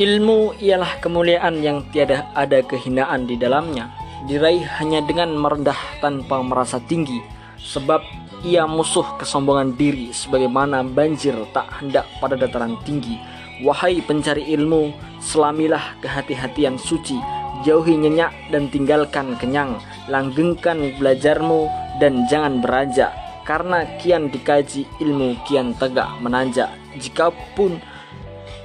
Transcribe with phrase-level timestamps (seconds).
[0.00, 3.92] Ilmu ialah kemuliaan yang tiada ada kehinaan di dalamnya,
[4.24, 7.20] diraih hanya dengan merendah tanpa merasa tinggi,
[7.60, 8.00] sebab
[8.40, 13.20] ia musuh kesombongan diri sebagaimana banjir tak hendak pada dataran tinggi.
[13.60, 14.88] Wahai pencari ilmu,
[15.20, 17.20] selamilah kehati-hatian suci,
[17.68, 21.68] jauhi nyenyak dan tinggalkan kenyang, langgengkan belajarmu
[22.00, 23.12] dan jangan beranjak,
[23.44, 26.72] karena kian dikaji ilmu kian tegak menanjak.
[26.96, 27.84] Jikapun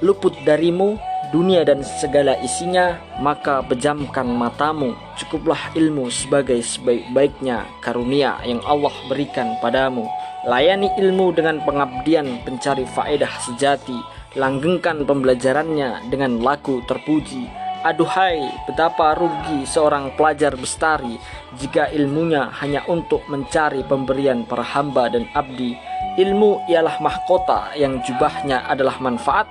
[0.00, 0.96] luput darimu
[1.30, 4.94] dunia dan segala isinya, maka pejamkan matamu.
[5.16, 10.06] Cukuplah ilmu sebagai sebaik-baiknya karunia yang Allah berikan padamu.
[10.46, 13.98] Layani ilmu dengan pengabdian pencari faedah sejati.
[14.36, 17.66] Langgengkan pembelajarannya dengan laku terpuji.
[17.86, 21.22] Aduhai, betapa rugi seorang pelajar bestari
[21.54, 25.78] jika ilmunya hanya untuk mencari pemberian para hamba dan abdi.
[26.16, 29.44] Ilmu ialah mahkota yang jubahnya adalah manfaat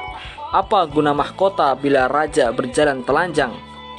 [0.56, 3.52] apa guna mahkota bila raja berjalan telanjang?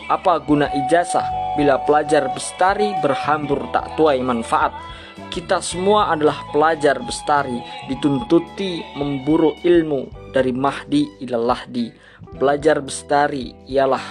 [0.09, 4.73] Apa guna ijazah bila pelajar bestari berhambur tak tuai manfaat?
[5.29, 7.61] Kita semua adalah pelajar bestari,
[7.93, 11.93] dituntuti memburu ilmu dari mahdi ila lahdi.
[12.41, 14.03] Pelajar bestari ialah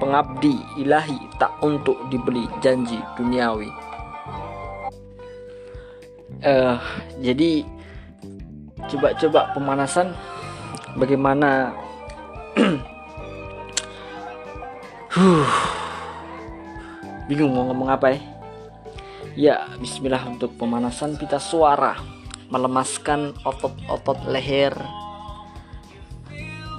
[0.00, 3.68] pengabdi ilahi tak untuk dibeli janji duniawi.
[6.40, 6.80] Uh,
[7.20, 7.68] jadi
[8.90, 10.10] coba-coba pemanasan
[10.98, 11.70] bagaimana
[15.14, 15.46] huh.
[17.30, 18.18] Bingung mau ngomong apa ya?
[19.38, 21.94] Ya, bismillah untuk pemanasan pita suara
[22.50, 24.74] Melemaskan otot-otot leher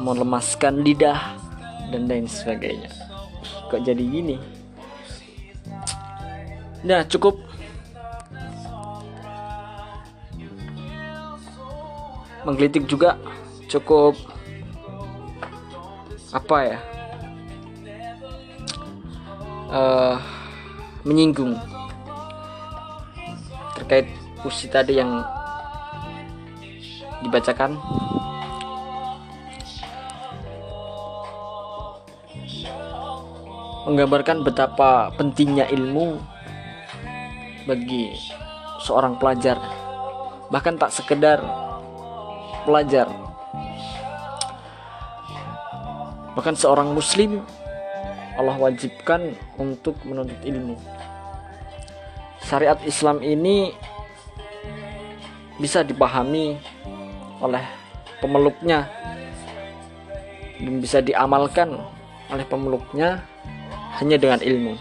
[0.04, 1.40] Melemaskan lidah
[1.88, 2.92] Dan lain sebagainya
[3.72, 4.36] Kok jadi gini?
[6.84, 7.51] Nah, cukup
[12.46, 13.18] Menggelitik juga
[13.72, 14.20] Cukup
[16.36, 16.80] apa ya?
[19.72, 20.20] Uh,
[21.08, 21.56] menyinggung
[23.80, 24.12] terkait
[24.44, 25.24] puisi tadi yang
[27.24, 27.80] dibacakan.
[33.88, 36.20] Menggambarkan betapa pentingnya ilmu
[37.64, 38.12] bagi
[38.84, 39.56] seorang pelajar
[40.52, 41.40] bahkan tak sekedar
[42.64, 43.10] pelajar
[46.32, 47.44] Bahkan seorang muslim
[48.40, 50.80] Allah wajibkan untuk menuntut ilmu.
[52.42, 53.76] Syariat Islam ini
[55.60, 56.56] bisa dipahami
[57.44, 57.62] oleh
[58.24, 58.88] pemeluknya
[60.58, 61.76] dan bisa diamalkan
[62.32, 63.22] oleh pemeluknya
[64.00, 64.74] hanya dengan ilmu.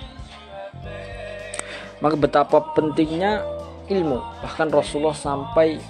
[2.01, 3.45] Maka betapa pentingnya
[3.91, 5.83] ilmu, bahkan Rasulullah sampai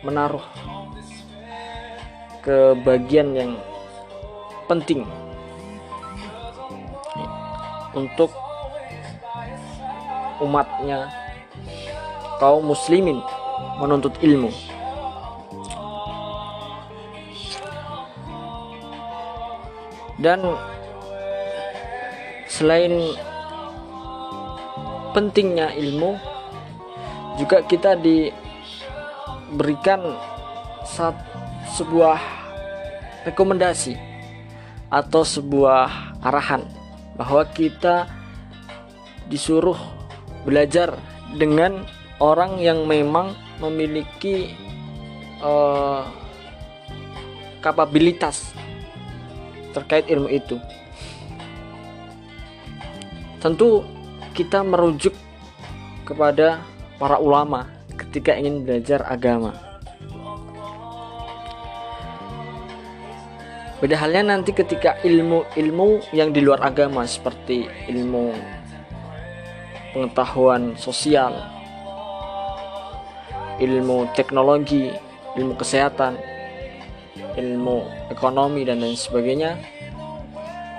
[0.00, 0.69] menaruh
[2.40, 3.52] ke bagian yang
[4.68, 5.04] penting.
[7.90, 8.30] Untuk
[10.40, 11.10] umatnya
[12.40, 13.20] kaum muslimin
[13.76, 14.48] menuntut ilmu.
[20.20, 20.44] Dan
[22.44, 22.92] selain
[25.16, 26.20] pentingnya ilmu
[27.40, 28.44] juga kita diberikan
[30.84, 31.16] saat
[31.76, 32.18] sebuah
[33.28, 33.94] rekomendasi
[34.90, 36.66] atau sebuah arahan
[37.14, 38.10] bahwa kita
[39.30, 39.78] disuruh
[40.42, 40.98] belajar
[41.38, 41.86] dengan
[42.18, 44.56] orang yang memang memiliki
[45.38, 46.02] uh,
[47.62, 48.50] kapabilitas
[49.70, 50.58] terkait ilmu itu.
[53.38, 53.86] Tentu
[54.34, 55.14] kita merujuk
[56.04, 56.60] kepada
[56.98, 59.69] para ulama ketika ingin belajar agama.
[63.80, 68.36] Beda halnya nanti ketika ilmu-ilmu yang di luar agama seperti ilmu
[69.96, 71.32] pengetahuan sosial,
[73.56, 74.92] ilmu teknologi,
[75.32, 76.20] ilmu kesehatan,
[77.40, 79.56] ilmu ekonomi dan lain sebagainya,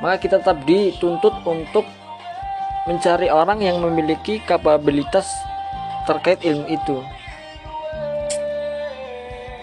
[0.05, 1.89] maka kita tetap dituntut untuk
[2.85, 5.25] mencari orang yang memiliki kapabilitas
[6.05, 6.97] terkait ilmu itu.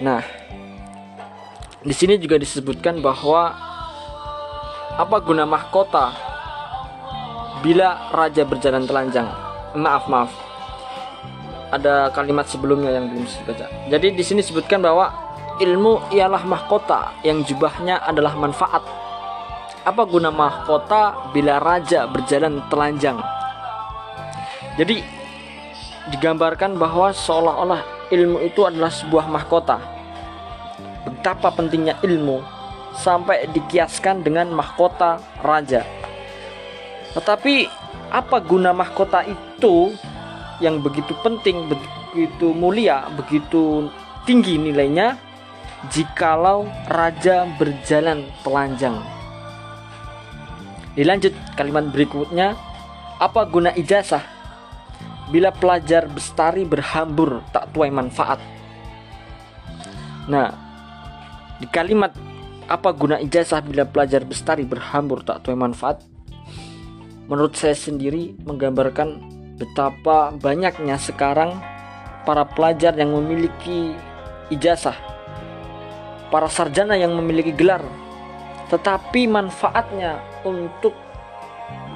[0.03, 0.23] Nah,
[1.79, 3.55] di sini juga disebutkan bahwa
[4.99, 6.11] apa guna mahkota
[7.63, 9.31] bila raja berjalan telanjang?
[9.79, 10.31] Maaf, maaf.
[11.71, 13.67] Ada kalimat sebelumnya yang belum saya baca.
[13.95, 15.13] Jadi di sini disebutkan bahwa
[15.63, 18.83] ilmu ialah mahkota yang jubahnya adalah manfaat.
[19.87, 23.23] Apa guna mahkota bila raja berjalan telanjang?
[24.75, 24.99] Jadi
[26.11, 29.98] digambarkan bahwa seolah-olah ilmu itu adalah sebuah mahkota
[31.19, 32.39] betapa pentingnya ilmu
[32.95, 35.83] sampai dikiaskan dengan mahkota raja.
[37.19, 37.67] Tetapi
[38.15, 39.99] apa guna mahkota itu
[40.63, 43.91] yang begitu penting, begitu mulia, begitu
[44.23, 45.19] tinggi nilainya
[45.91, 49.03] jikalau raja berjalan telanjang?
[50.95, 52.55] Dilanjut kalimat berikutnya,
[53.19, 54.23] apa guna ijazah
[55.35, 58.39] bila pelajar bestari berhambur tak tuai manfaat?
[60.27, 60.68] Nah,
[61.59, 62.15] di kalimat
[62.69, 66.05] apa guna ijazah bila pelajar bestari berhambur tak tuai manfaat?
[67.27, 69.21] Menurut saya sendiri menggambarkan
[69.59, 71.59] betapa banyaknya sekarang
[72.23, 73.93] para pelajar yang memiliki
[74.55, 74.97] ijazah,
[76.31, 77.83] para sarjana yang memiliki gelar,
[78.71, 80.95] tetapi manfaatnya untuk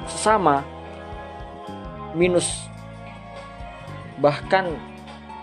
[0.09, 0.65] sesama
[2.13, 2.67] minus
[4.21, 4.73] bahkan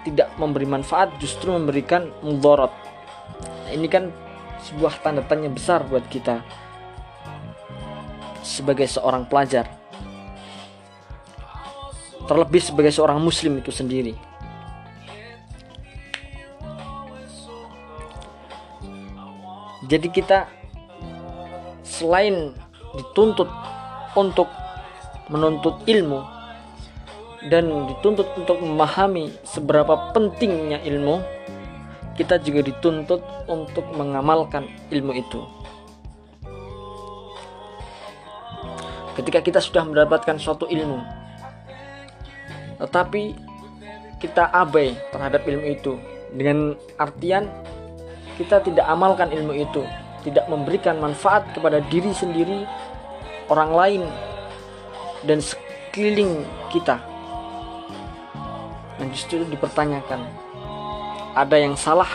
[0.07, 2.71] tidak memberi manfaat justru memberikan mudorot
[3.73, 4.11] ini kan
[4.61, 6.45] sebuah tanda tanya besar buat kita
[8.45, 9.69] sebagai seorang pelajar.
[12.29, 14.15] Terlebih sebagai seorang muslim itu sendiri.
[19.91, 20.47] Jadi kita
[21.83, 22.55] selain
[22.95, 23.51] dituntut
[24.15, 24.47] untuk
[25.27, 26.23] menuntut ilmu
[27.51, 31.19] dan dituntut untuk memahami seberapa pentingnya ilmu
[32.21, 35.41] kita juga dituntut untuk mengamalkan ilmu itu.
[39.17, 41.01] Ketika kita sudah mendapatkan suatu ilmu,
[42.77, 43.33] tetapi
[44.21, 45.97] kita abai terhadap ilmu itu,
[46.37, 47.49] dengan artian
[48.37, 49.81] kita tidak amalkan ilmu itu,
[50.21, 52.69] tidak memberikan manfaat kepada diri sendiri,
[53.49, 54.03] orang lain,
[55.25, 57.01] dan sekeliling kita.
[59.01, 60.21] Dan justru dipertanyakan,
[61.35, 62.11] ada yang salah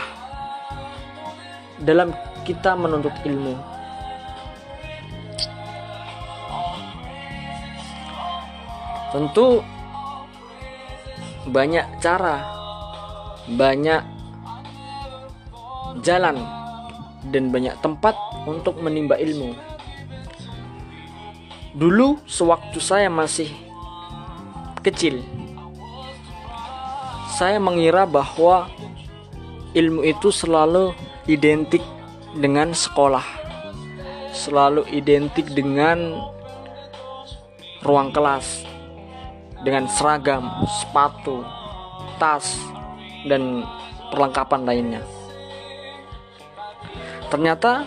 [1.80, 2.12] dalam
[2.44, 3.56] kita menuntut ilmu.
[9.12, 9.64] Tentu
[11.48, 12.42] banyak cara,
[13.48, 14.02] banyak
[16.04, 16.36] jalan
[17.32, 18.14] dan banyak tempat
[18.44, 19.56] untuk menimba ilmu.
[21.76, 23.52] Dulu sewaktu saya masih
[24.80, 25.20] kecil,
[27.36, 28.70] saya mengira bahwa
[29.74, 30.92] ilmu itu selalu
[31.26, 31.82] identik
[32.36, 33.24] dengan sekolah,
[34.30, 36.20] selalu identik dengan
[37.82, 38.62] ruang kelas,
[39.64, 41.42] dengan seragam, sepatu,
[42.20, 42.60] tas,
[43.26, 43.66] dan
[44.12, 45.02] perlengkapan lainnya.
[47.26, 47.82] Ternyata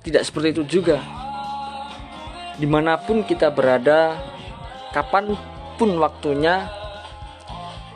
[0.00, 0.98] tidak seperti itu juga.
[2.60, 4.20] Di mana pun kita berada,
[4.92, 5.32] kapan
[5.80, 6.68] pun waktunya,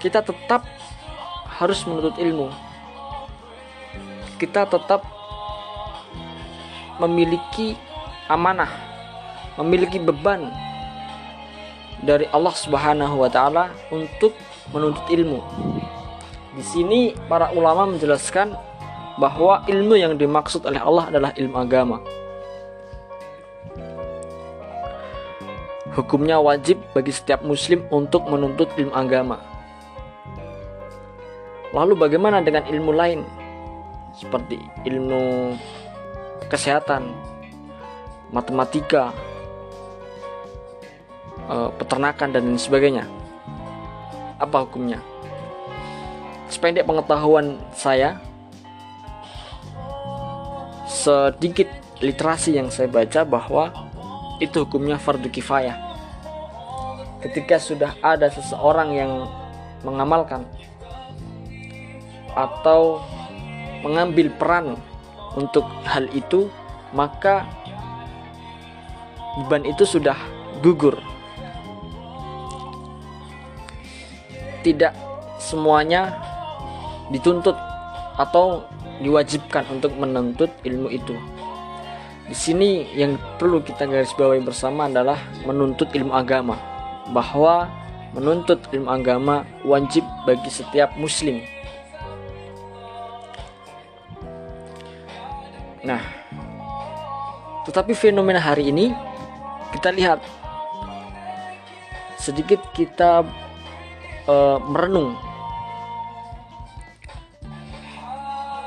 [0.00, 0.64] kita tetap
[1.64, 2.52] harus menuntut ilmu.
[4.36, 5.00] Kita tetap
[7.00, 7.72] memiliki
[8.28, 8.68] amanah,
[9.56, 10.52] memiliki beban
[12.04, 14.36] dari Allah Subhanahu wa taala untuk
[14.76, 15.40] menuntut ilmu.
[16.54, 18.52] Di sini para ulama menjelaskan
[19.16, 21.98] bahwa ilmu yang dimaksud oleh Allah adalah ilmu agama.
[25.96, 29.53] Hukumnya wajib bagi setiap muslim untuk menuntut ilmu agama
[31.74, 33.26] Lalu bagaimana dengan ilmu lain
[34.14, 35.58] seperti ilmu
[36.46, 37.10] kesehatan,
[38.30, 39.10] matematika,
[41.50, 43.10] eh, peternakan dan lain sebagainya?
[44.38, 45.02] Apa hukumnya?
[46.46, 48.22] Sependek pengetahuan saya,
[50.86, 51.66] sedikit
[51.98, 53.74] literasi yang saya baca bahwa
[54.38, 55.74] itu hukumnya fardu kifayah.
[57.18, 59.12] Ketika sudah ada seseorang yang
[59.82, 60.46] mengamalkan
[62.34, 63.02] atau
[63.82, 64.78] mengambil peran
[65.34, 66.50] untuk hal itu,
[66.94, 67.46] maka
[69.42, 70.18] beban itu sudah
[70.62, 70.98] gugur.
[74.64, 74.94] Tidak
[75.42, 76.16] semuanya
[77.12, 77.58] dituntut
[78.16, 78.64] atau
[79.02, 81.14] diwajibkan untuk menuntut ilmu itu.
[82.24, 86.56] Di sini yang perlu kita garis bawahi bersama adalah menuntut ilmu agama.
[87.12, 87.68] Bahwa
[88.16, 91.44] menuntut ilmu agama wajib bagi setiap muslim
[95.84, 96.00] Nah,
[97.68, 98.88] tetapi fenomena hari ini
[99.76, 100.24] kita lihat
[102.16, 103.20] sedikit kita
[104.24, 105.12] uh, merenung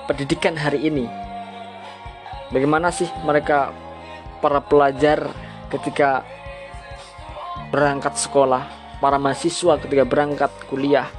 [0.05, 1.09] pendidikan hari ini.
[2.53, 3.73] Bagaimana sih mereka
[4.37, 5.25] para pelajar
[5.73, 6.21] ketika
[7.73, 8.69] berangkat sekolah,
[9.01, 11.09] para mahasiswa ketika berangkat kuliah,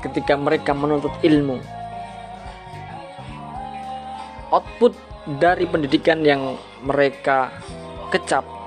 [0.00, 1.60] ketika mereka menuntut ilmu,
[4.48, 4.96] output
[5.38, 7.52] dari pendidikan yang mereka
[8.08, 8.58] kecap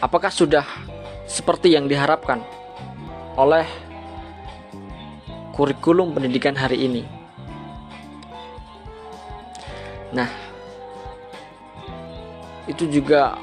[0.00, 0.62] apakah sudah
[1.26, 2.38] seperti yang diharapkan
[3.34, 3.66] oleh
[5.56, 7.02] kurikulum pendidikan hari ini.
[10.14, 10.30] Nah,
[12.70, 13.34] itu juga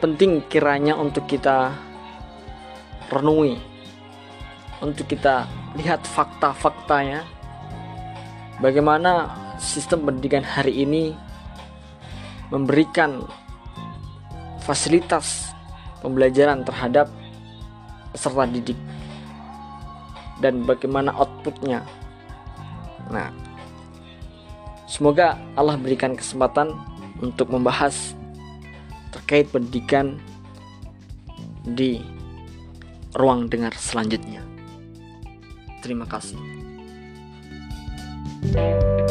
[0.00, 1.74] penting kiranya untuk kita
[3.12, 3.58] renungi,
[4.80, 5.44] untuk kita
[5.76, 7.26] lihat fakta-faktanya,
[8.62, 9.28] bagaimana
[9.60, 11.12] sistem pendidikan hari ini
[12.48, 13.26] memberikan
[14.64, 15.52] fasilitas
[16.00, 17.10] pembelajaran terhadap
[18.14, 18.78] peserta didik
[20.40, 21.84] dan bagaimana outputnya.
[23.12, 23.28] Nah,
[24.88, 26.72] semoga Allah berikan kesempatan
[27.20, 28.14] untuk membahas
[29.10, 30.16] terkait pendidikan
[31.64, 32.00] di
[33.12, 34.47] ruang dengar selanjutnya.
[35.80, 36.38] Terima kasih.
[38.52, 39.07] thank you